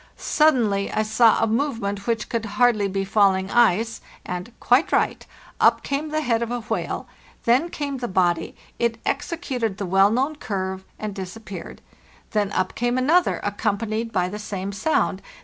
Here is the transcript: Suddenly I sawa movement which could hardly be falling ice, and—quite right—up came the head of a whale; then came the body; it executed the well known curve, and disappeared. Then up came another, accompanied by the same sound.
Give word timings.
Suddenly 0.17 0.91
I 0.91 1.03
sawa 1.03 1.45
movement 1.45 2.07
which 2.07 2.27
could 2.27 2.45
hardly 2.57 2.87
be 2.87 3.05
falling 3.05 3.51
ice, 3.51 4.01
and—quite 4.25 4.91
right—up 4.91 5.83
came 5.83 6.09
the 6.09 6.21
head 6.23 6.41
of 6.41 6.49
a 6.49 6.61
whale; 6.61 7.07
then 7.45 7.69
came 7.69 7.97
the 7.99 8.07
body; 8.07 8.55
it 8.79 8.97
executed 9.05 9.77
the 9.77 9.85
well 9.85 10.09
known 10.09 10.37
curve, 10.37 10.85
and 10.97 11.13
disappeared. 11.13 11.83
Then 12.31 12.51
up 12.53 12.73
came 12.73 12.97
another, 12.97 13.41
accompanied 13.43 14.11
by 14.11 14.27
the 14.27 14.39
same 14.39 14.71
sound. 14.71 15.21